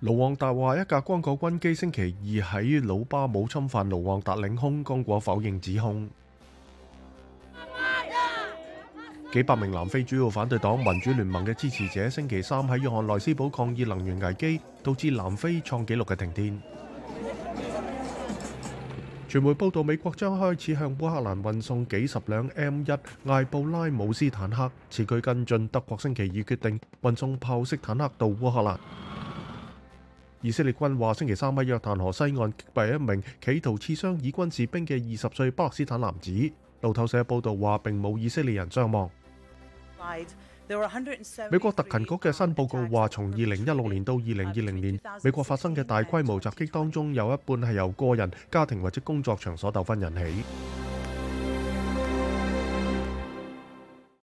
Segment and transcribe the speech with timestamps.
[0.00, 6.08] 卢旺达话一架光果军机星期二喺鲁巴姆侵犯卢旺达领空，光果否认指控。
[9.30, 16.62] 几百名南非主要反对党民主联盟嘅支持者星期三喺约翰内斯堡抗议能源危机导致南非创纪录嘅停电。
[19.28, 28.80] 传媒报道美国将开始向乌克兰运送几十辆 M 一艾布拉姆斯坦克，此据跟进德国星期二决定运送炮式坦克到乌克兰。
[30.42, 36.50] 以色列军话星期三喺约旦河西岸击毙一名企图刺伤以军士兵嘅二十岁巴勒斯坦男子。
[36.80, 39.08] 路透社报道话，并冇以色列人伤亡。
[41.50, 50.44] 美国特勤局嘅新报告话，从二零一六年到二零二零年，美国发生嘅大规模袭击当中，有一半系由个人、家庭或者工作场所纠纷引起。